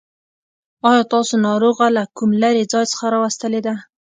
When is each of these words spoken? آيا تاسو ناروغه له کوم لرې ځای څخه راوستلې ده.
آيا 0.89 1.03
تاسو 1.13 1.33
ناروغه 1.47 1.85
له 1.95 2.03
کوم 2.17 2.29
لرې 2.43 2.63
ځای 2.71 2.85
څخه 2.91 3.05
راوستلې 3.15 3.61
ده. 3.67 3.75